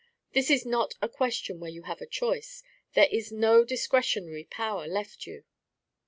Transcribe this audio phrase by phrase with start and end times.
[0.33, 2.63] This is not a question where you have a choice.
[2.95, 5.43] There is no discretionary power left you."